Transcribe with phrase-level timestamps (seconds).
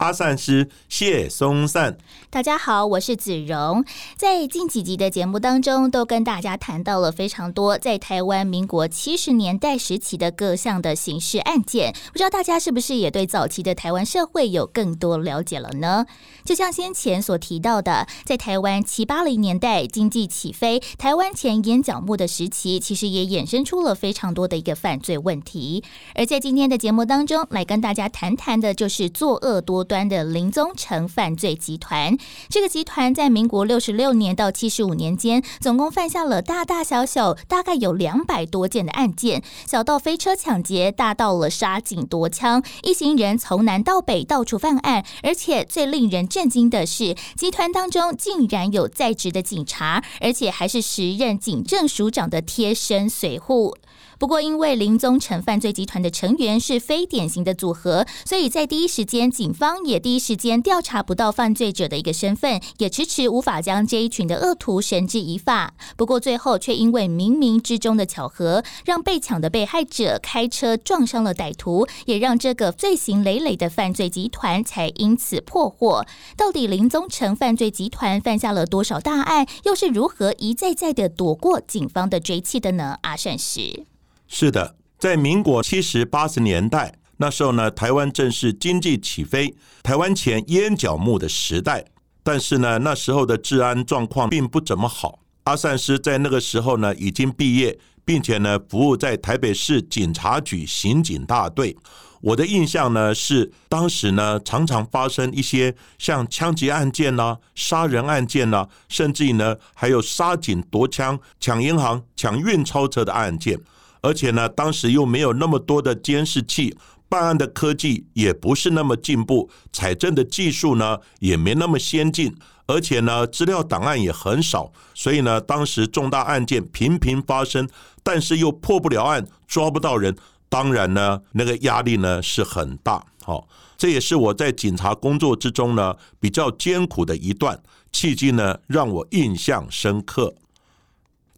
[0.00, 1.98] 阿善师谢松善。
[2.30, 3.84] 大家好，我是子荣。
[4.16, 11.92] 在近几集的节目当中，都跟大家谈到了非常多在台湾民国七十年代时期的各项的刑事案件。
[12.12, 16.06] 不知道大家是不是也对早期的台湾社会有更多了解了呢？
[16.46, 25.84] 就像先前所提到的，在台湾七八零年代经济起飞、台湾前烟角目的时期，其实也衍生出了非常多的一个犯罪问题。
[26.14, 32.16] 而在今天的节目当中，来跟大家谈谈的就是作恶多端的林宗成犯罪集团。
[32.48, 53.76] 这个集团在民国六十六年到七十五年间，总共犯下了大大小小大概有两百多件的案件，小到飞车抢劫，大到了杀警夺枪，一行人从南到北到处犯案，而且最令人震惊的是，集团当中竟然有在职的警察，而且还是时任警政署长的贴身随护。
[54.20, 65.72] 不过，因为林宗成犯罪集团的成员是非典型的组合，所以在第一时间，警方也第一时间调查不到犯罪者的一个身份，也迟迟无法将这一群的恶徒绳之以法。
[65.96, 76.04] 不过，最后却因为冥冥之中的巧合，让被抢的被害者开车撞伤了歹徒，也让这个罪行累累的犯罪集团才因此破获。
[76.36, 82.98] 到底林宗成犯罪集团犯下了多少大案，又是如何一再再的躲过警方的追缉的呢？
[83.00, 83.86] 阿善时。
[84.32, 91.84] 是的，在民国七十八十年代，那时候呢，台湾正是经济起飞、台湾前烟角木的时代。
[92.22, 95.18] 但是呢，那时候的治安状况并不怎么好。
[95.44, 101.76] 阿善师在那个时候呢，已经毕业，并且呢，服务在台北市警察局刑警大队。
[102.20, 113.58] 我的印象呢，是当时呢，常常发生一些像枪击案件呐、杀人案件呐，甚至于呢，还有杀警夺枪、抢银行、抢运钞车的案件。
[114.00, 116.76] 而且呢，当时又没有那么多的监视器，
[117.08, 122.34] 办案的科技也不是那么进步，采证的技术呢也没那么先进，
[122.66, 127.68] 而且呢，资料档案也很少，所以呢，当时重大案件频频发生，
[128.02, 130.16] 但是又破不了案，抓不到人，
[130.48, 133.04] 当然呢，那个压力呢是很大。
[133.22, 133.46] 好，
[133.76, 137.60] 这也是我在警察工作之中呢比较艰苦的一段
[137.92, 140.34] 契机呢，让我印象深刻。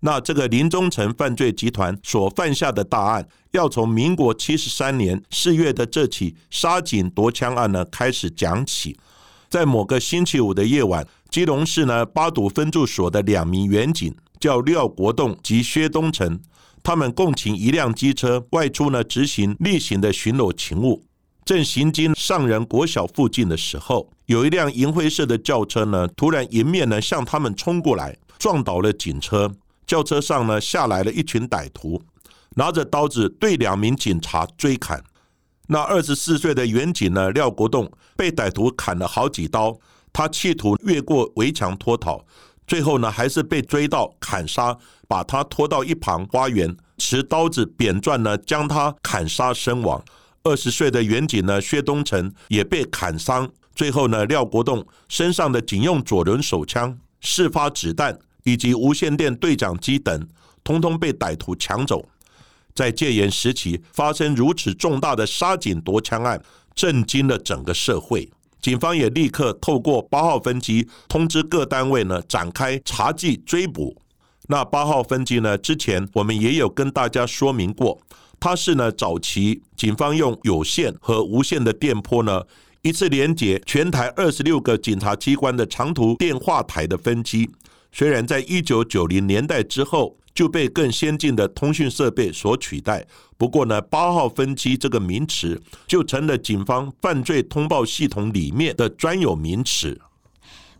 [0.04, 8.98] 那这个林宗成犯罪集团所犯下的大案，要从民国七十三年四月的这起杀警夺枪案呢开始讲起。
[9.48, 16.40] 在某个星期五的夜晚，基隆市呢八堵分驻所的两名员警叫廖国栋及薛东成，
[16.82, 21.04] 他们共请一辆机车外出呢执行例行的巡逻勤务。
[21.44, 29.52] 正行经上仁国小附近的时候，有一辆银灰色的轿车呢突然迎面呢向他们冲过来，撞倒了警车。
[29.86, 32.02] 轿车上呢下来了一群歹徒，
[32.56, 35.02] 拿着刀子对两名警察追砍。
[35.68, 39.78] 那二十四岁的员警呢廖国栋被歹徒砍了好几刀，
[40.12, 42.24] 他企图越过围墙脱逃，
[42.66, 44.76] 最后呢还是被追到砍杀，
[45.08, 50.02] 把他拖到一旁花园，持刀子扁钻呢将他砍杀身亡。
[50.42, 58.18] 二十岁的员警呢薛东成也被砍伤，最后呢廖国栋身上的警用左轮手枪事发子弹。
[58.44, 60.26] 以及无线电对讲机等，
[60.64, 62.04] 通通被歹徒抢走。
[62.74, 66.42] 在戒严时期发生如此重大的杀警夺枪案，
[66.74, 68.30] 震惊了整个社会。
[68.60, 73.96] 警方也立刻透过八号分机通知各单位呢，展开查缉追捕。
[74.48, 78.00] 那八号分机呢，之前我们也有跟大家说明过，
[78.40, 82.42] 它是呢早期警方用有线和无线的电波呢，
[82.82, 87.50] 一次连接全台二十六个警察机关的长途电话台的分机。
[87.92, 93.06] 虽然在一九九零年代之后就被更先进的通讯设备所取代，
[93.36, 100.00] 不过呢，八号分机这个名词就成了警方犯罪通报系统里面的专有名词。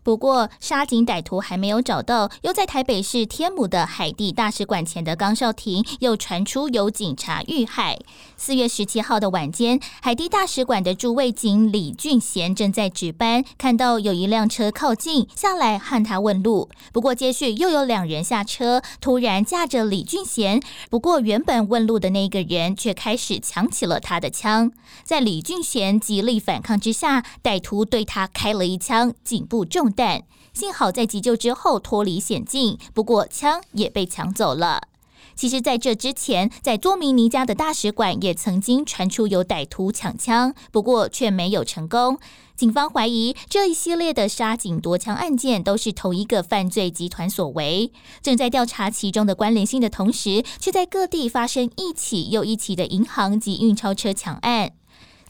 [0.03, 7.97] 不过，杀警歹徒还没有找到，又在台北市天母的海地大使馆前的岗哨亭又传出有警察遇害。
[8.35, 16.67] 四月十七号的晚间，海地大使馆的驻卫警李俊贤正在值班，看到有一辆车靠近，下来和他问路。
[16.91, 20.61] 不过，接续又有两人下车，突然架着李俊贤。
[20.89, 24.69] 不过，原本问路的那个人却开始抢起了他的枪。
[25.05, 29.92] 在李俊贤极力反抗之下，歹徒对他开了一枪，颈部中。
[29.93, 30.23] 弹。
[30.53, 34.89] 幸好在急救之后脱离险境，不过枪也被抢走了。
[35.35, 42.19] 其实，在这之前，在多米尼加的大使馆也曾经传出有歹徒抢枪，不过却没有成功。
[42.55, 47.91] 警方怀疑这一系列的杀警夺枪案件都是同一个犯罪集团所为，
[48.21, 54.73] 正在调查其中的关联性的同时，却在各地发生一起又一起的银行及运钞车抢案。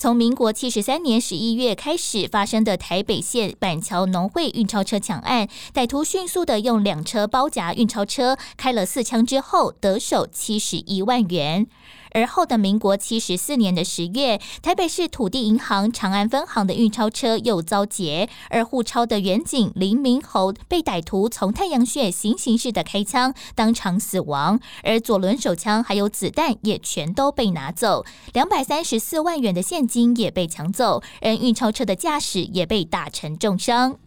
[0.03, 11.67] 从民国七十三年十一月开始发生的台北县板桥农会运钞车抢案，歹徒迅速的用两车包夹运钞车，开了四枪之后得手七十一万元。
[12.13, 24.59] 而后的民国七十四年的十月，台北市土地银行长安分行的运钞车又遭劫，而护钞的远警林明侯被歹徒从太阳穴行刑式的开枪，当场死亡。
[24.83, 33.97] 而左轮手枪还有子弹也全都被拿走，两百三十四万元的现金也被抢走，而运钞车的驾驶也被打成重伤。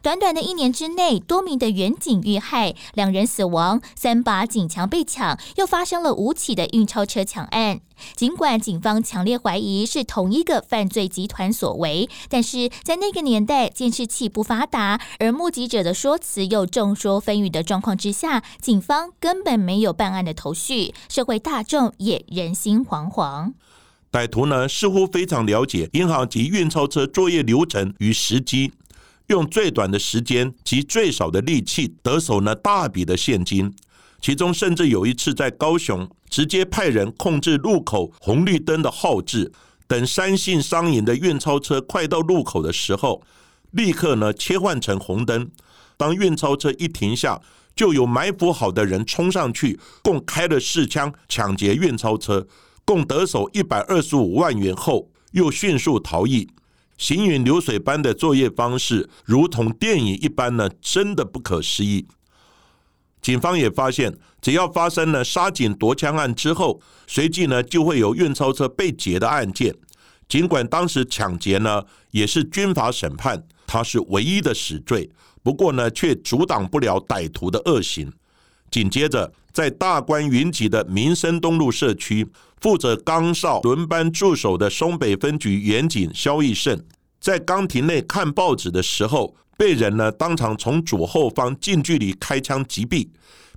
[0.00, 7.80] 短短的一年之内，多名的远警遇害，两人死亡，三把警枪被抢，又发生了五起的运钞车抢案。
[8.14, 23.52] 尽管警方强烈怀疑是同一个犯罪集团所为，但是在那个年代，监视器不发达，而目击者的说辞又众说纷纭的状况之下，警方根本没有办案的头绪，社会大众也人心惶惶。
[24.12, 28.72] 歹徒呢，似乎非常了解银行及运钞车作业流程与时机。
[29.28, 33.72] 用最短的时间及最少的力气得手呢大笔的现金，
[34.20, 39.52] 其中甚至有一次在高雄直接派人控制路口红绿灯的号志，
[39.86, 43.22] 等三信商银的运钞车快到路口的时候，
[43.72, 45.50] 立刻呢切换成红灯。
[45.98, 47.40] 当运钞车一停下，
[47.76, 52.46] 就有埋伏好的人冲上去，共开了四枪抢劫运钞车，
[52.84, 56.48] 共得手一百二十五万元后，又迅速逃逸。
[56.98, 62.06] 行云流水般的作业方式，如同电影一般呢，真的不可思议。
[63.22, 69.74] 警方也发现，只要发生了杀警夺枪案之后，随即呢就会有运钞车被劫的案件。
[70.28, 75.08] 尽管当时抢劫呢也是军法审判，他是唯一的死罪，
[75.42, 78.12] 不过呢却阻挡不了歹徒的恶行。
[78.70, 82.26] 紧接着，在大观云集的民生东路社区，
[82.60, 86.82] 负责岗哨轮班驻守的松北分局员警肖义胜，
[87.20, 93.08] 在岗亭内看报纸的时候，被人呢当场从左后方近距离开枪击毙，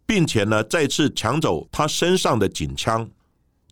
[0.06, 3.10] 并且呢再次抢走他身上的警枪。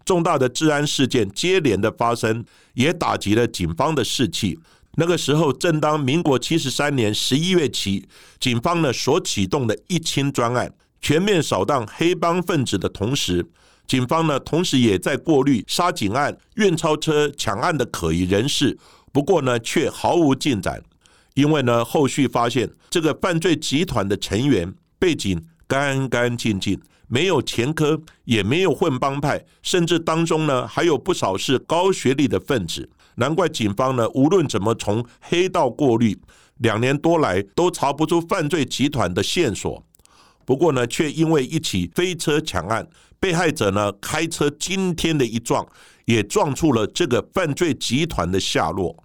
[0.06, 2.44] 重大的治安事件接连的发生，
[2.74, 4.60] 也打击了警方的士气。
[4.96, 8.08] 那个时候，正当民国七十三年十一月起，
[8.40, 10.74] 警方呢所启动的一清专案。
[11.02, 13.46] 全面扫荡黑帮分子的同时，
[13.88, 18.78] 警方呢，同时也在过滤杀警案、运钞车抢案的可疑人士。
[19.12, 20.84] 不过呢，却毫无进展，
[21.34, 32.88] 因为呢，后续发现这个犯罪集团的成员背景干干净净，没有前科，也没有混帮派，甚至当中呢，还有不少是高学历的分子。
[33.16, 36.16] 难怪警方呢，无论怎么从黑道过滤，
[36.58, 39.84] 两年多来都查不出犯罪集团的线索。
[40.50, 42.88] 不过呢，却因为一起飞车抢案，
[43.20, 45.64] 被害者呢开车惊天的一撞，
[46.06, 48.96] 也撞出了这个犯罪集团的下落。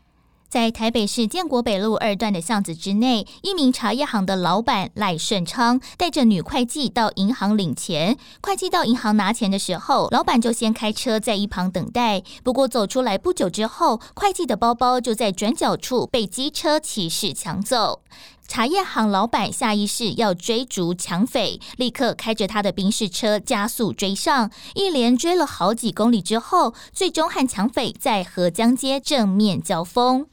[0.48, 8.16] 在台北市建国北路二段的巷子之内，一名茶叶行的老板赖顺昌带着女会计到银行领钱。
[8.40, 12.22] 会计到银行拿钱的时候，老板就先开车在一旁等待。
[12.42, 18.00] 不过走出来不久之后，会计的包包就在转角处被机车骑士抢走。
[18.46, 30.26] 茶叶行老板下意识要追逐抢匪，立刻开着他的宾士车加速追上，一连追了好几公里之后，最终和抢匪在河江街正面交锋。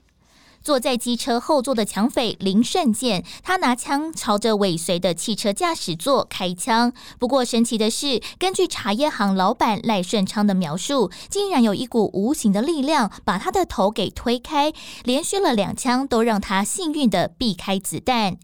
[0.63, 6.93] 坐在机车后座的抢匪林顺健，他拿枪朝着尾随的汽车驾驶座开枪。
[7.19, 14.71] 不过神奇的是，根据茶叶行老板赖顺昌的描述，竟然有一股无形的力量把他的头给推开，
[15.03, 18.37] 连续了两枪都让他幸运的避开子弹。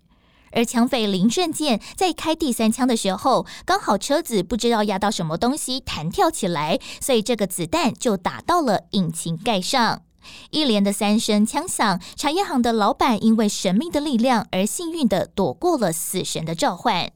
[0.53, 10.06] 而抢匪林顺健在开第三枪的时候，刚好车子不知道压到什么东西弹跳起来，所以这个子弹就打到了引擎盖上。
[10.51, 17.11] 一连的三声枪响，茶叶行的老板因为神秘的力量而幸运的躲过了死神的召唤。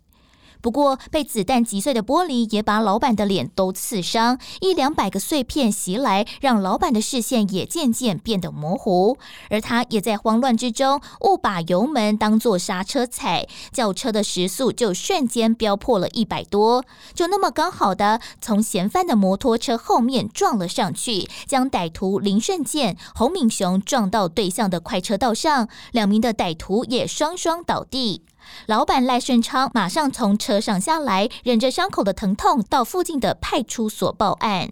[0.61, 9.17] 不过被子弹击碎的玻璃也把老板的脸都刺伤，一两百个碎片袭来，让老板的视线也渐渐变得模糊。
[9.49, 28.23] 而他也在慌乱之中误把油门当作刹车踩，轿车的时速就瞬间飙破了一百多，就那么刚好的从嫌犯的摩托车后面撞了上去，将歹徒林顺健、洪敏雄撞到对向的快车道上，两名的歹徒也双双倒地。
[28.67, 34.71] 老板赖顺昌马上从车上下来，忍着伤口的疼痛，到附近的派出所报案。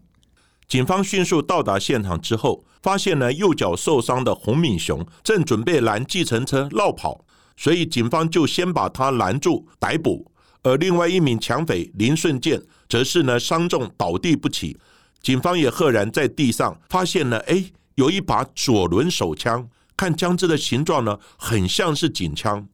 [0.67, 7.25] 警方迅速到达现场之后，发现呢右脚受伤的洪敏雄正准备拦计程车绕跑，
[7.57, 10.31] 所以警方就先把他拦住逮捕。
[10.61, 14.77] 而另外一名抢匪林顺健则是呢伤重倒地不起。
[15.21, 19.67] 警方也赫然在地上发现了，哎，有一把左轮手枪，
[19.97, 22.67] 看枪支的形状呢，很像是警枪。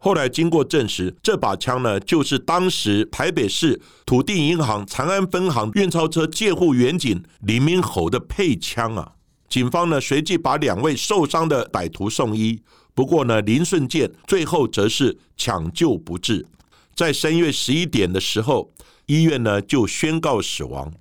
[0.00, 9.12] 后来经过证实，这把枪呢，就是当时台北市土地银行长安分行运钞车借户员警李明侯的配枪啊。
[9.48, 12.62] 警方呢，随即把两位受伤的歹徒送医，
[12.94, 16.46] 不过呢，林顺健最后则是抢救不治，
[16.94, 18.70] 在深夜十一点的时候，
[19.06, 20.92] 医院呢就宣告死亡。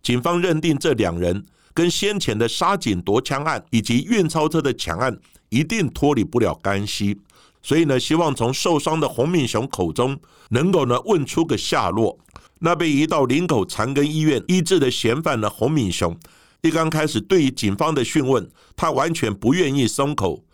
[0.00, 7.18] 警方认定这两人跟先前的杀警夺枪案以及运钞车的抢案一定脱离不了干系。
[7.62, 10.18] 所以呢，希望从受伤的洪敏雄口中
[10.50, 12.18] 能够呢问出个下落。
[12.58, 16.16] 那被移到林口长庚医院医治的嫌犯呢，洪敏雄
[16.60, 20.44] 一刚开始对于警方的讯问，他完全不愿意松口。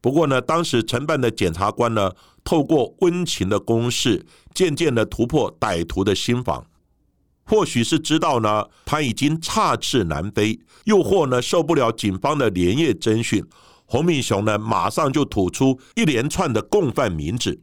[0.00, 2.12] 不过呢，当时承办的检察官呢，
[2.44, 6.64] 透过温情的攻势，渐渐的突破歹徒的心防。
[7.44, 13.44] 或许是知道呢，他已经插翅难飞，又或呢受不了警方的连夜侦讯。
[13.86, 17.60] 洪敏雄呢，马上就吐出一连串的共犯名字，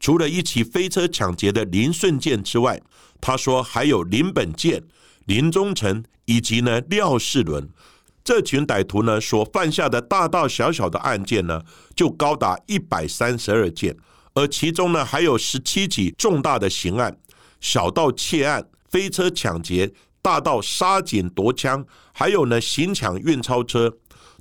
[0.00, 2.82] 除了一起飞车抢劫的林顺健之外，
[3.20, 4.82] 他说还有林本健、
[5.26, 7.68] 林忠成以及呢廖世伦。
[8.22, 11.62] 这群歹徒呢所犯下的大大小小的案件呢，
[11.94, 13.96] 就高达一百三十二件，
[14.34, 17.16] 而其中呢还有十七起重大的刑案，
[17.60, 23.96] 小到窃案、飞车抢劫，大到杀警夺枪，还有呢行抢运钞车。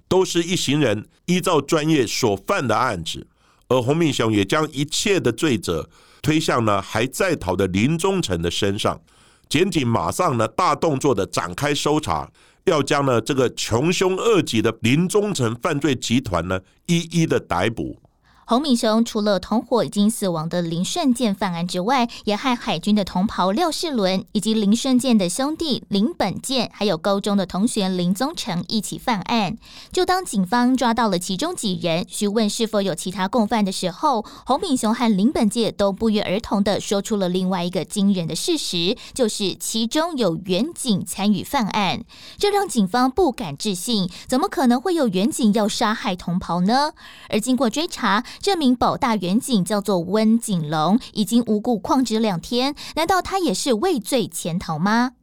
[0.10, 3.26] 都是一行人依照专业所犯的案子，
[3.70, 5.88] 而洪明雄也将一切的罪责
[6.22, 9.00] 推向了还在逃的林忠成的身上。
[9.48, 12.30] 检警马上呢大动作的展开搜查，
[12.66, 18.02] 要将呢这个穷凶恶极的林忠成犯罪集团呢一一的逮捕。
[18.50, 29.56] 洪敏雄除了同伙已经死亡的林顺健犯案之外，也害海军的同袍廖世伦以及林顺健的兄弟林本健，还有高中的同学林宗成一起犯案。
[29.92, 42.04] 就当警方抓到了其中几人，询问是否有其他共犯的时候，洪敏雄和林本健都不约而同的说出了另外一个惊人的事实，就是其中有远景参与犯案。
[42.40, 46.94] 这让警方不敢置信，怎么可能会有远景要杀害同袍呢？
[47.30, 48.26] 而经过追查。
[48.42, 55.14] 这名保大远警叫做温景龙，已经无故旷职两天，难道他也是畏罪潜逃吗？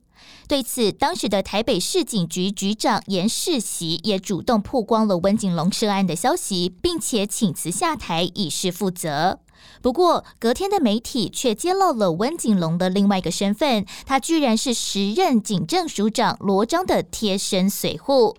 [0.48, 9.40] 对此，当时的台北市警局局长严世袭也主动曝光了温景龙涉案的消息，并且请辞下台以示负责。
[9.82, 18.36] 不过，隔天的媒体却揭露了温景龙的另外一个身份，他居然是时任警政署长罗章的贴身随护。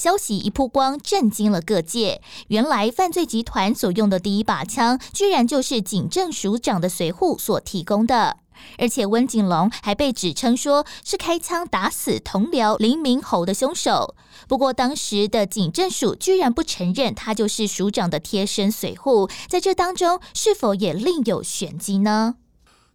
[0.00, 2.22] 消息一曝光，震惊了各界。
[2.48, 8.38] 原来犯罪集团所用的第一把枪，居然就是警政署长的随护所提供的。
[8.78, 14.14] 而且温景龙还被指称说是开枪打死同僚林明侯的凶手。
[14.48, 22.36] 不过当时的警政署居然不承认他就是署长的贴身随护，在这当中是否也另有玄机呢？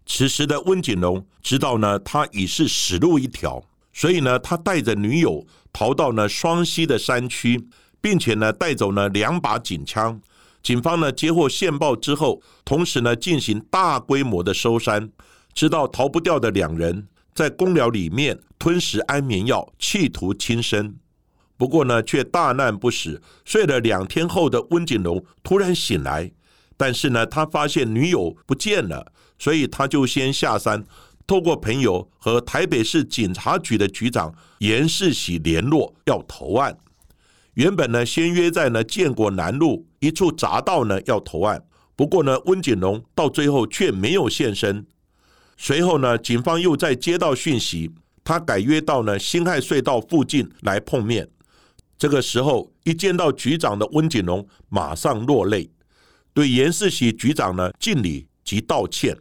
[0.07, 5.45] 此时的温景龙知道呢，他已是死路一条，所以呢，他带着女友。
[5.77, 7.67] 逃到呢双溪的山区，
[7.99, 10.21] 并且呢带走呢两把警枪。
[10.63, 15.11] 警方呢接获线报之后，同时呢进行大规模的搜山，
[15.53, 20.95] 知道逃不掉的两人在公寮里面吞食安眠药，企图轻生。
[21.57, 26.31] 不过呢却大难不死，睡了两天后的温景龙突然醒来，
[26.77, 30.85] 但是呢他发现女友不见了，所以他就先下山。
[31.27, 36.77] 透过朋友和台北市警察局的局长严世喜联络，要投案。
[37.55, 41.63] 原本呢，先约在呢建国南路一处匝道呢要投案。
[41.95, 44.85] 不过呢，温景龙到最后却没有现身。
[45.57, 47.89] 随后呢，警方又在接到讯息，
[48.23, 51.29] 他改约到呢辛亥隧道附近来碰面。
[51.97, 55.71] 这个时候，一见到局长的温景龙马上落泪，
[56.33, 59.17] 对严世喜局长呢敬礼及道歉。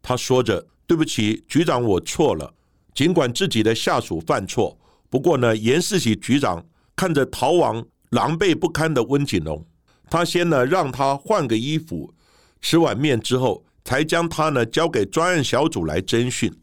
[0.00, 2.52] 他说着：“对不起，局长，我错了。”
[2.94, 4.78] 尽管自己的下属犯错，
[5.10, 6.64] 不过呢，严世喜局长
[6.94, 9.66] 看着逃亡狼狈不堪的温景龙，
[10.08, 12.14] 他先呢让他换个衣服，
[12.60, 16.54] 吃碗面之后，才将他呢交给专案小组来侦讯。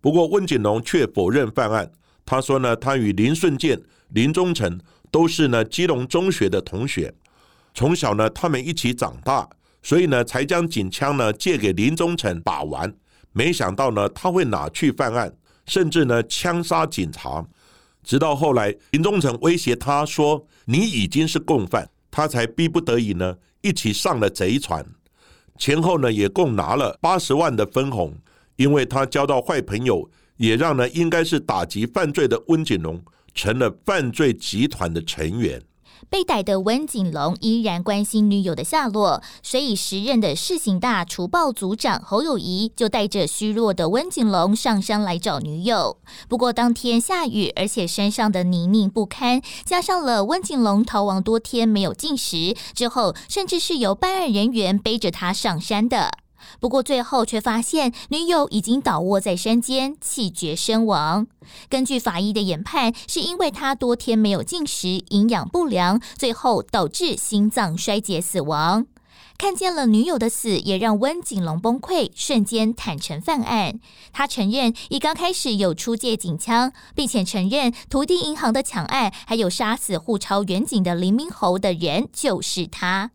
[0.00, 1.92] 不过温景龙却否认犯案，
[2.24, 4.80] 他说呢，他与林顺健、林忠诚
[5.12, 7.14] 都是呢基隆中学的同学，
[7.72, 9.48] 从小呢他们一起长大，
[9.80, 12.92] 所以呢才将警枪呢借给林忠诚把玩。
[13.36, 15.30] 没想到呢，他会哪去犯案，
[15.66, 17.46] 甚至呢枪杀警察。
[18.02, 24.82] 直到后来，林忠诚威胁他说：“你已经是共犯。”他才逼不得已呢，一起上了贼船。
[25.58, 28.16] 前后呢，也共拿了八十万的分红。
[28.56, 32.98] 因为他交到坏朋友，也让呢应该是打击犯罪的温景龙
[33.34, 35.60] 成了犯罪集团的成员。
[36.08, 45.98] 被逮的温景龙依然关心女友的下落，所以时任的市刑大除暴组长侯友谊就带着虚弱的温景龙上山来找女友。
[46.28, 56.25] 不过当天下雨，而且山上的泥泞不堪，加上了温景龙逃亡多天没有进食，之后甚至是由办案人员背着他上山的。
[56.60, 61.26] 不过最后却发现女友已经倒卧在山间，气绝身亡。
[61.68, 68.86] 根据法医的研判，是因为他多天没有进食，营养不良，最后导致心脏衰竭死亡。
[69.38, 73.78] 看见了女友的死，也让温景龙崩溃，瞬间坦诚犯案。
[74.10, 83.10] 他承认一刚开始有出借警枪，并且承认土地银行的抢案，还有杀死护超远景的林明侯的人就是他。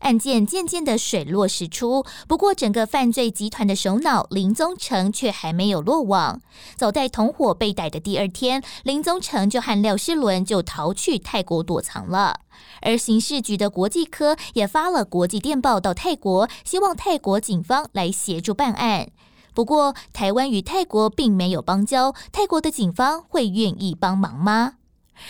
[0.00, 6.40] 案件渐渐的水落石出，不过整个犯罪集团的首脑林宗成却还没有落网。
[6.76, 12.40] 早在同伙被逮的第二天，林宗成就和廖世伦就逃去泰国躲藏了。
[12.82, 19.08] 而刑事局的国际科也发了国际电报到泰国，希望泰国警方来协助办案。
[19.54, 24.74] 不过，台湾与泰国并没有邦交，泰国的警方会愿意帮忙吗？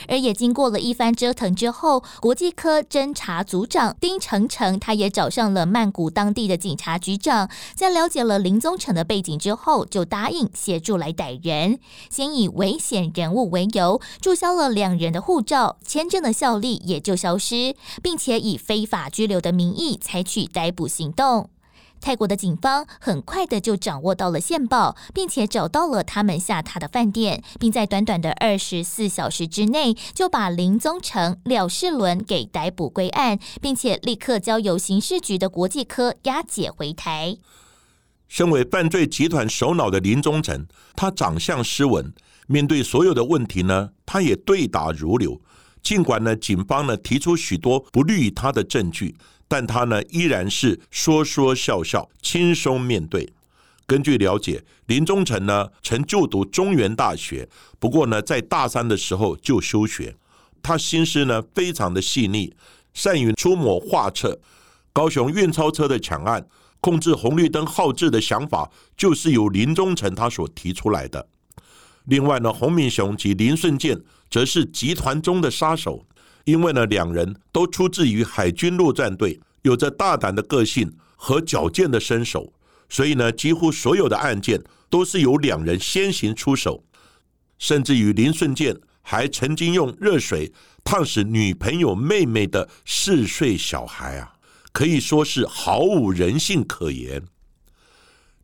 [0.09, 11.78] 而也经过了一番折腾之后，国际科侦查组长丁成成，他也找上了曼谷当地的警察局长，在了解了林宗成的背景之后，就答应协助来逮人。
[12.11, 21.51] 先以危险人物为由，注销了两人的护照，签证的效力也就消失，并且以非法拘留的名义采取逮捕行动。
[22.00, 37.37] 泰国的警方很快的就掌握到了线报，并且找到了他们下榻的饭店，并在短短的二十四小时之内就把林宗成、廖世伦给逮捕归案，并且立刻交由刑事局的国际科押解回台。
[38.28, 42.12] 身为犯罪集团首脑的林宗成，他长相斯文，
[42.46, 45.40] 面对所有的问题呢，他也对答如流。
[45.87, 49.14] 尽管呢，警方呢提出许多不利于他的证据。
[49.46, 53.33] 但他呢，依然是说说笑笑，轻松面对。
[53.87, 60.16] 根据了解，林忠诚呢曾就读中原大学，不过呢，在大三的时候就休学。
[60.61, 62.53] 他心思呢非常的细腻，
[62.92, 64.40] 善于出谋划策。
[64.92, 66.44] 高雄运钞车的抢案，
[66.81, 71.29] 控制红绿灯号志的想法，就是由林忠诚他所提出来的。
[72.07, 76.05] 另外呢，洪明雄及林顺健则是集团中的杀手。
[76.45, 82.53] 因为呢，两人都出自于海军陆战队，有着大胆的个性和矫健的身手，
[82.88, 86.85] 所以呢，几乎所有的案件都是由两人先行出手。
[87.59, 90.53] 甚至于林顺健还曾经用热水
[90.85, 94.35] 烫死女朋友妹妹的四岁小孩啊，
[94.71, 97.25] 可以说是毫无人性可言。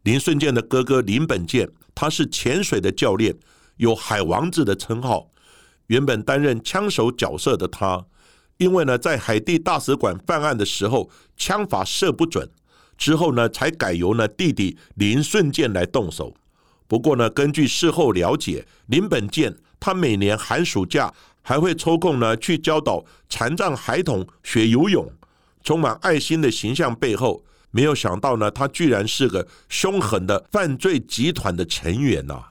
[0.02, 3.34] 林顺健的哥哥林本健，他是潜水的教练，
[3.76, 5.28] 有海王子的称号。
[5.88, 8.06] 原本担任枪手角色的他，
[8.56, 12.48] 因为呢在海地大使馆犯案的时候枪法射不准，
[12.96, 16.32] 之后呢才改由呢弟弟林顺健来动手。
[16.86, 25.10] 不过呢，根据事后了解，林本健他每年寒暑假还会抽空呢去教导残障孩童学游泳，
[25.64, 32.44] 充满爱心的形象背后，没有想到呢他居然是个凶狠的犯罪集团的成员呐。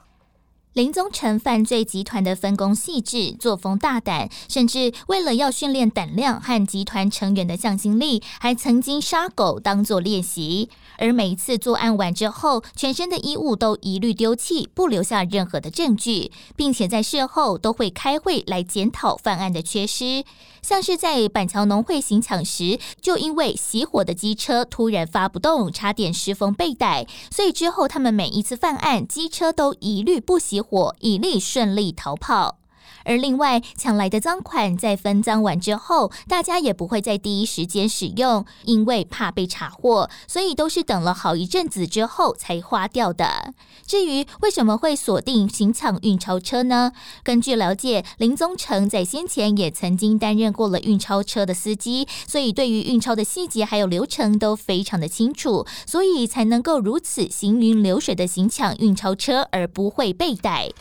[0.74, 10.70] 林宗成犯罪集团的分工细致，作风大胆，甚至为了要训练胆量和集团成员的向心力，还曾经杀狗当做练习。
[11.02, 20.24] 而每一次作案完之后，全身的衣物都一律丢弃，不留下任何的证据，并且在事后都会开会来检讨犯案的缺失。
[20.62, 32.61] 像是在板桥农会行抢时，就因为熄火的机车突然发不动，差点失风被逮，所以之后他们每一次犯案，机车都一律不熄火，以利顺利逃跑。
[33.04, 43.54] 而另外抢来的赃款在分赃完之后，大家也不会在第一时间使用，因为怕被查获，所以都是等了好一阵子之后才花掉的。
[43.86, 46.92] 至于为什么会锁定行抢运钞车呢？
[47.24, 60.72] 根据了解，林宗成在先前也曾经担任过了运钞车的司机，所以对于运钞的细节还有流程都非常的清楚，所以才能够如此行云流水的行抢运钞车而不会被逮。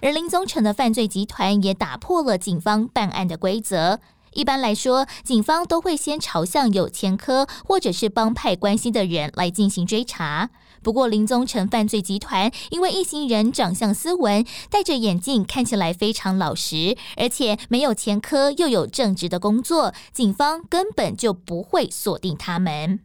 [0.00, 4.00] 而林宗成的犯罪集团也打破了警方办案的规则。
[4.32, 10.50] 一般来说，警方都会先朝向有前科或者是帮派关系的人来进行追查。
[10.82, 23.00] 不过，林宗成犯罪集团因为一行人长相斯文，戴着眼镜，看起来非常老实，而且没有前科，又有正直的工作，警方根本就不会锁定他们。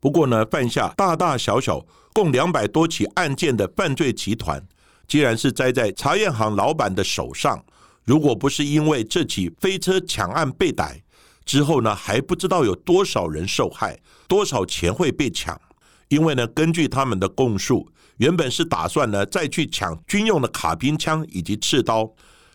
[0.00, 4.62] 不过呢，犯下大大小小共两百多起案件的犯罪集团，
[5.10, 7.60] 既然是栽在茶叶行老板的手上，
[8.04, 11.02] 如果不是因为这起飞车抢案被逮
[11.44, 15.60] 之后呢，还不知道有多少人受害，多少钱会被抢。
[16.06, 22.08] 因为呢，根据他们的供述，原本是打算呢再去抢军用的卡宾枪以及刺刀，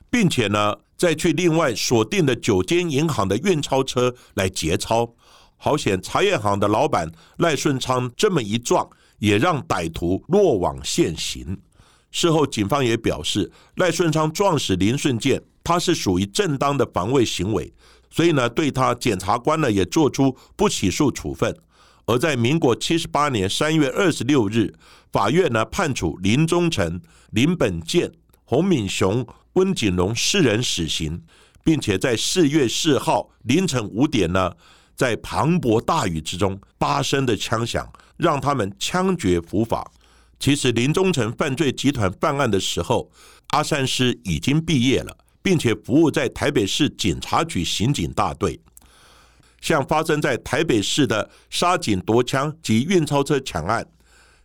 [0.10, 5.14] 并且呢再去另外锁定的九间银行的运钞车来劫钞。
[5.58, 8.90] 好险，茶叶行的老板赖顺昌这么一撞，
[9.20, 11.60] 也让歹徒落网现形。
[12.16, 17.74] 事后警方也表示，赖顺昌撞死林顺健，他是属于正当的防卫行为，
[18.10, 21.54] 所以呢，对他检察官呢也做出不起诉处分。
[22.06, 24.74] 而在民国七十八年三月二十六日，
[25.12, 27.02] 法院呢判处林宗成、
[27.32, 28.10] 林本健、
[28.46, 31.22] 洪敏雄、温景龙四人死刑，
[31.66, 34.54] 并且在四月四号凌晨五点呢，
[34.96, 39.92] 在磅礴大雨之中，八声的枪响让他们枪决伏法。
[40.46, 43.10] 其实林宗成犯罪集团犯案的时候，
[43.48, 48.60] 阿善师已经毕业了，并且服务在台北市警察局刑警大队。
[49.60, 53.84] 像发生在台北市的杀警夺枪及运钞车抢案，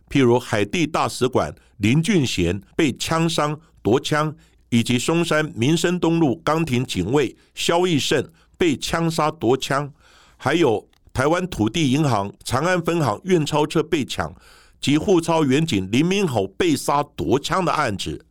[0.09, 4.35] 譬如海地大使馆林俊贤被枪伤夺枪，
[4.69, 9.93] 以及松山民生东路岗亭警卫肖义胜被枪杀夺枪，
[10.35, 14.33] 还有台湾土地银行长安分行运钞车被抢
[14.81, 18.25] 及沪超远警林明侯被杀夺枪的案子，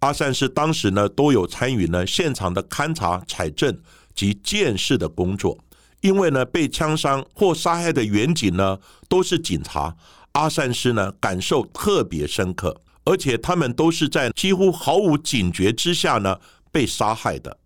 [0.00, 3.78] 阿善是当时呢都有参与呢现场的勘查采证
[4.14, 5.58] 及监视的工作。
[6.00, 9.94] 因为呢，被枪伤或杀害的远警呢，都是警察。
[10.32, 16.38] 阿善师呢，感受特别深刻，而且他们都是在几乎毫无警觉之下呢
[16.72, 17.58] 被杀害的。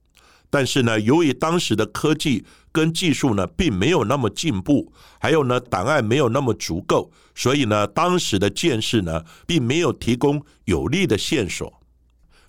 [0.51, 2.45] 但是呢，由于当时的科技
[2.75, 11.81] 跟技术呢，并没有那么进步，还有呢，档案没有那么足够，所以呢，当时的监视呢，并没有提供有力的线索。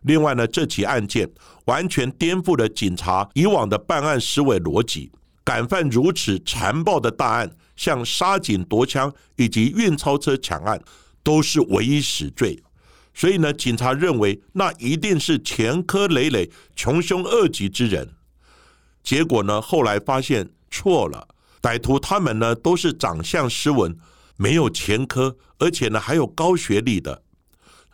[0.02, 1.30] 另外呢，这起案件
[1.66, 5.12] 完全颠覆了警察以往的办案思维逻辑。
[5.44, 10.82] 敢犯如此残暴的大案，像杀警夺枪以及运钞车抢案，
[11.22, 12.60] 都是唯一死罪。
[13.14, 18.15] 所以呢，警察认为那一定是前科累累、穷凶恶极之人。
[19.06, 21.28] 结果呢，后来发现错了，
[21.62, 23.96] 歹徒他们呢都是长相斯文、
[24.36, 27.22] 没有前科，而且呢还有高学历的。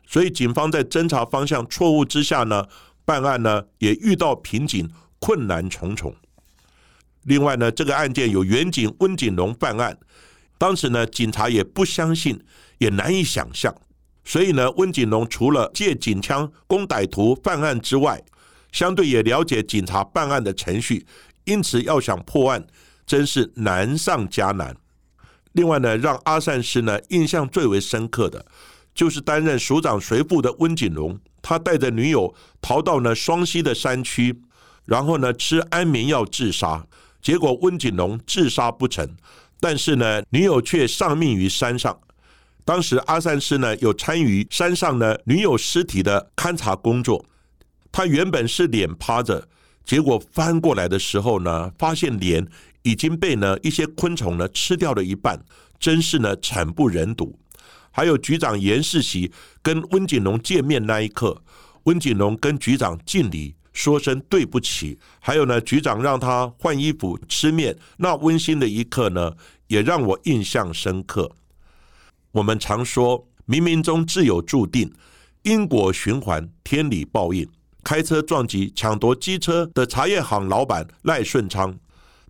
[0.08, 2.65] 所以警方在侦查方向错误之下呢，
[3.04, 6.15] 办案呢也遇到瓶颈，困难重重。
[7.24, 9.97] 另外呢，这个案件有远警温景龙犯案，
[10.58, 12.41] 当时呢，警察也不相信，
[12.78, 13.76] 也难以想象，
[14.24, 18.24] 所以呢，温景龙除了借警枪攻歹徒犯案之外，
[18.71, 21.05] 相对也了解警察办案的程序，
[21.43, 22.65] 因此要想破案，
[23.05, 24.75] 真是难上加难。
[25.53, 28.45] 另外呢，让阿善师呢印象最为深刻的，
[28.95, 34.41] 就是担任署长随部的温景龙，他带着女友逃到呢双溪的山区，
[34.86, 36.88] 然后呢吃安眠药自杀。
[37.21, 39.15] 结果温景龙自杀不成，
[39.60, 41.99] 但是呢，女友却丧命于山上。
[42.63, 47.25] 当时阿善师呢有参与山上呢女友尸体的勘察工作。
[47.91, 49.47] 他原本是脸趴着，
[49.84, 52.47] 结果翻过来的时候呢，发现脸
[52.84, 55.43] 已经被呢一些昆虫呢吃掉了一半，
[55.80, 57.38] 真是呢惨不忍睹。
[57.91, 61.43] 还有局长严世袭跟温景龙见面那一刻，
[61.84, 63.56] 温景龙跟局长敬礼。
[63.73, 69.32] 说声对不起，还有呢，局长让他换衣服吃面，那温馨的一刻呢，
[69.67, 71.32] 也让我印象深刻。
[72.34, 74.91] 我们常说冥冥中自有注定，
[75.43, 77.47] 因果循环，天理报应。
[77.84, 81.78] 开车撞击抢夺机车的茶叶行老板赖顺昌，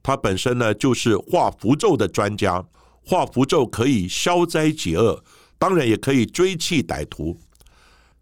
[0.01, 2.65] 他本身呢就是画符咒的专家，
[3.05, 5.23] 画符咒可以消灾解厄，
[5.57, 7.37] 当然也可以追气歹徒。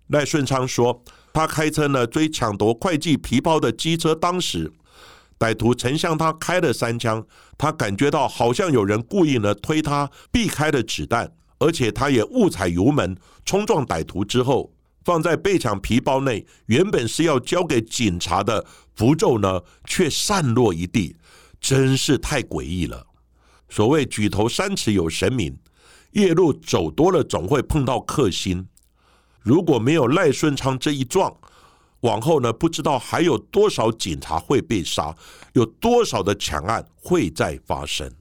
[0.08, 1.04] 赖顺昌说。
[1.32, 4.74] 他开车呢追抢夺会计皮包的机车，当时
[5.38, 7.24] 歹徒曾向他开了三枪，
[7.56, 13.16] 他感觉到好像有人故意呢推他避开了子弹，而且他也误踩油门
[13.46, 14.74] 冲撞歹徒之后，
[15.10, 18.64] 放在被抢皮包内原本是要交给警察的
[18.96, 21.16] 符咒呢，却散落一地，
[21.60, 23.08] 真是太诡异了。
[23.70, 25.58] 所谓举头三尺有神明，
[26.12, 28.68] 夜路走多了总会碰到克星。
[29.40, 31.36] 如果没有赖顺昌这一撞，
[32.02, 35.16] 往后呢，不知道还有多少警察会被杀，
[35.54, 38.14] 有多少的抢案会再发生。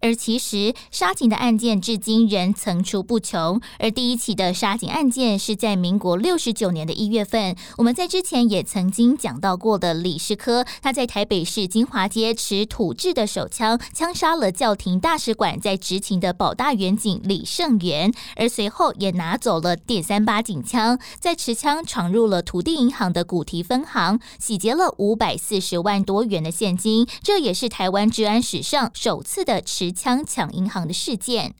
[0.00, 3.60] 而其实杀警的案件至今仍层出不穷。
[3.78, 29.62] 而第一起的杀警案件是在民国六十九年的一月份，我们在之前也曾经讲到过的李世科，他在台北市金华街持土制的手枪枪杀了教廷大使馆在执勤的保大员警李胜元，而随后也拿走了点三八警枪，在持枪闯入了土地银行的古提分行，洗劫了五百四十万多元的现金，这也是台湾治安史上首次的。
[29.72, 31.54] 持枪抢银行的事件。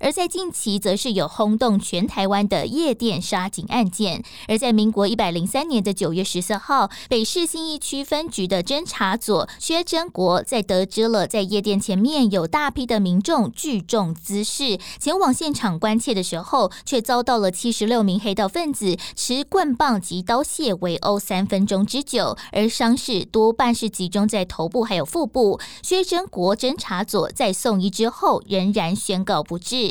[0.00, 4.24] 而在近期，则是有轰动全台湾的夜店杀警案件。
[4.48, 25.60] 而在民国一百零三年的九月十四号，北市信义区分局的侦查组薛真国，在得知了在夜店前面有大批的民众聚众滋事，前往现场关切的时候，却遭到了七十六名黑道分子持棍棒及刀械围殴三分钟之久，而伤势多半是集中在头部还有腹部。
[25.82, 29.89] 薛真国侦查组在送医之后，仍然宣告不治。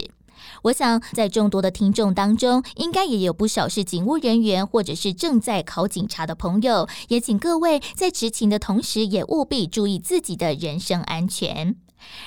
[0.63, 6.87] 我想，在众多的听众当中，应该也有不少是警务人员，或者是正在考警察的朋友。
[7.07, 11.75] 也请各位在执勤的同时，也务必注意自己的人身安全。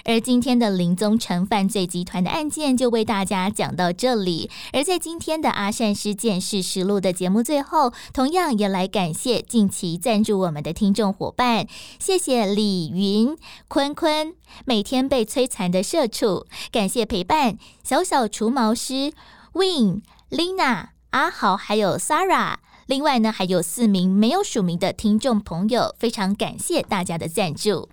[0.04, 4.50] 而今天的林宗成犯罪集团的案件就为大家讲到这里。
[4.72, 11.66] 而在今天的阿善师见事实录的节目最后，同样也来感谢近期赞助我们的听众伙伴，
[11.98, 13.36] 谢谢李云、
[13.68, 19.12] 坤坤，每天被摧残的社畜，感谢陪伴小小除毛师
[19.52, 22.56] Win、Lina、阿豪还有 Sara。
[22.86, 27.88] 另外呢，还有四名没有署名的听众朋友，非常感谢大家的赞助。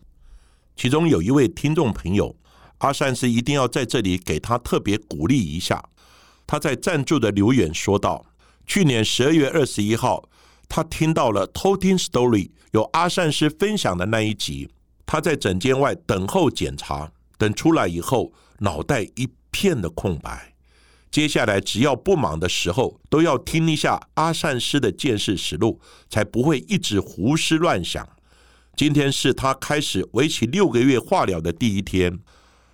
[0.80, 2.38] 其中有一位听众朋友，
[2.78, 5.84] 阿善是一定要在这里给他特别鼓励一下。
[6.48, 8.26] 他在赞助的留言说道
[8.66, 10.30] ：“去年十二月二十一号，
[10.70, 14.70] 他听到了偷听 story 有阿善师分享的那一集，
[15.06, 20.54] 他在诊间外等候检查，等出来以后，脑袋一片的空白。
[21.12, 28.08] 接下来只要不忙的时候，都要听一下阿善师的见识实录，才不会一直胡思乱想。”
[28.80, 32.18] 今天是他开始为期六个月化疗的第一天，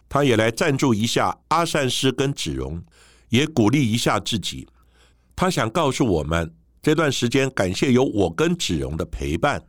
[0.07, 2.83] 他也来赞助一下阿善师跟子荣，
[3.29, 4.67] 也鼓励一下自己。
[5.35, 9.65] 他想告诉我们，这段时间感谢有我跟子荣的陪伴。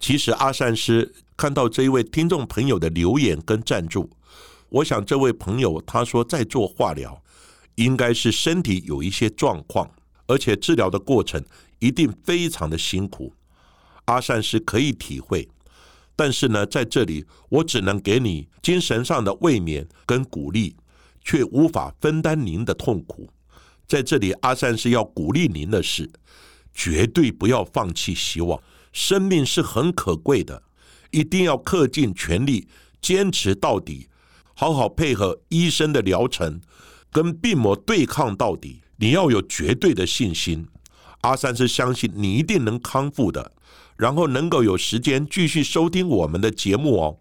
[0.00, 4.08] 其实阿善师看到这一位听众朋友的留言跟赞助，
[4.70, 7.22] 我想这位朋友他说在做化疗，
[7.74, 9.90] 应该是身体有一些状况，
[10.26, 11.44] 而且治疗的过程
[11.80, 13.34] 一定非常的辛苦。
[14.06, 15.48] 阿善是可以体会，
[16.16, 20.74] 但是呢，在这里我只能给你精神上的慰勉跟鼓励，
[21.22, 23.28] 却无法分担您的痛苦。
[23.86, 26.10] 在这里，阿善是要鼓励您的是，
[26.72, 28.60] 绝对不要放弃希望，
[28.92, 30.62] 生命是很可贵的，
[31.10, 32.66] 一定要恪尽全力，
[33.00, 34.08] 坚持到底，
[34.54, 36.60] 好好配合医生的疗程，
[37.12, 38.82] 跟病魔对抗到底。
[38.98, 40.66] 你要有绝对的信心，
[41.20, 43.52] 阿善是相信你一定能康复的。
[43.96, 47.18] 然后能够有时间继续收听我们的节目哦。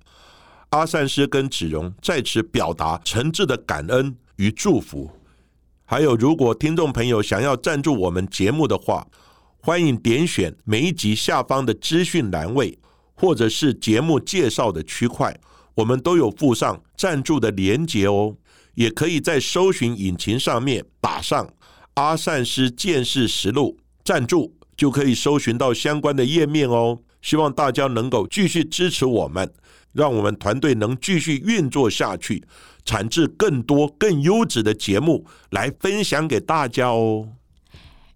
[0.69, 5.09] 阿善师跟子荣在此表达诚挚的感恩与祝福。
[5.85, 9.07] 还有，如果听众朋友想要赞助我们节目的话，
[9.59, 12.77] 欢迎点选每一集下方的资讯栏位，
[13.13, 15.39] 或者是节目介绍的区块，
[15.75, 18.35] 我们都有附上赞助的连结哦。
[18.73, 21.47] 也可以在搜寻引擎上面打上
[21.95, 24.53] “阿善师见识实录”赞助。
[24.75, 26.99] 就可以搜寻到相关的页面哦。
[27.21, 29.51] 希望大家能够继续支持我们，
[29.93, 32.43] 让我们团队能继续运作下去，
[32.83, 37.29] 产制更多更优质的节目来分享给大家哦。